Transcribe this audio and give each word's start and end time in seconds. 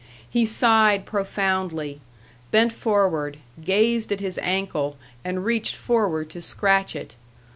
He 0.27 0.47
sighed 0.47 1.05
profoundly, 1.05 2.01
bent 2.49 2.73
forward, 2.73 3.37
gazed 3.63 4.11
at 4.11 4.19
his 4.19 4.39
ankle, 4.39 4.97
and 5.23 5.45
reached 5.45 5.75
forward 5.75 6.27
to 6.31 6.41
scratch 6.41 6.95
it. 6.95 7.15